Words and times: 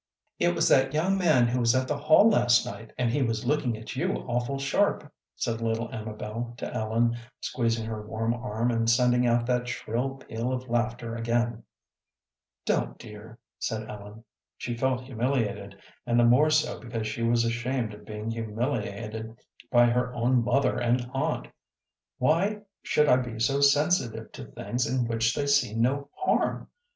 "It 0.39 0.55
was 0.55 0.67
that 0.69 0.95
young 0.95 1.15
man 1.15 1.45
who 1.47 1.59
was 1.59 1.75
at 1.75 1.87
the 1.87 1.95
hall 1.99 2.27
last 2.27 2.65
night, 2.65 2.91
and 2.97 3.11
he 3.11 3.21
was 3.21 3.45
looking 3.45 3.77
at 3.77 3.95
you 3.95 4.13
awful 4.27 4.57
sharp," 4.57 5.13
said 5.35 5.61
little 5.61 5.89
Amabel 5.93 6.55
to 6.57 6.73
Ellen, 6.73 7.15
squeezing 7.39 7.85
her 7.85 8.01
warm 8.03 8.33
arm, 8.33 8.71
and 8.71 8.89
sending 8.89 9.27
out 9.27 9.45
that 9.45 9.67
shrill 9.67 10.15
peal 10.15 10.51
of 10.51 10.67
laughter 10.67 11.15
again. 11.15 11.61
"Don't, 12.65 12.97
dear," 12.97 13.37
said 13.59 13.87
Ellen. 13.87 14.23
She 14.57 14.75
felt 14.75 15.01
humiliated, 15.03 15.79
and 16.07 16.19
the 16.19 16.23
more 16.25 16.49
so 16.49 16.79
because 16.79 17.05
she 17.05 17.21
was 17.21 17.45
ashamed 17.45 17.93
of 17.93 18.03
being 18.03 18.31
humiliated 18.31 19.37
by 19.69 19.85
her 19.85 20.11
own 20.15 20.43
mother 20.43 20.79
and 20.79 21.07
aunt. 21.13 21.47
"Why 22.17 22.61
should 22.81 23.07
I 23.07 23.17
be 23.17 23.37
so 23.39 23.61
sensitive 23.61 24.31
to 24.31 24.45
things 24.45 24.87
in 24.87 25.05
which 25.05 25.35
they 25.35 25.45
see 25.45 25.75
no 25.75 26.09
harm?" 26.15 26.69